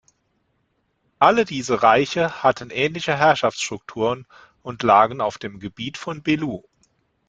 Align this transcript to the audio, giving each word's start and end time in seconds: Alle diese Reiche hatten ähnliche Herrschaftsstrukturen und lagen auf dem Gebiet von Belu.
Alle 1.19 1.45
diese 1.45 1.83
Reiche 1.83 2.41
hatten 2.41 2.71
ähnliche 2.71 3.15
Herrschaftsstrukturen 3.15 4.25
und 4.63 4.81
lagen 4.81 5.21
auf 5.21 5.37
dem 5.37 5.59
Gebiet 5.59 5.95
von 5.95 6.23
Belu. 6.23 6.63